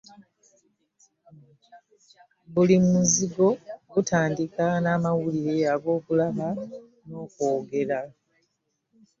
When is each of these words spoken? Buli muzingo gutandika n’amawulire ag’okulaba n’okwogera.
Buli 2.53 2.75
muzingo 2.87 3.47
gutandika 3.91 4.65
n’amawulire 4.83 5.55
ag’okulaba 5.75 6.47
n’okwogera. 7.07 7.99